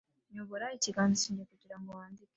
[0.33, 2.29] nyobora ikiganza cyanjye kugirango wandike